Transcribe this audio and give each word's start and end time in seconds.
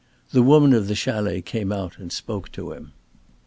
The 0.31 0.41
woman 0.41 0.73
of 0.73 0.87
the 0.87 0.95
chalet 0.95 1.43
came 1.43 1.71
out 1.71 1.99
and 1.99 2.11
spoke 2.11 2.51
to 2.53 2.71
him. 2.71 2.91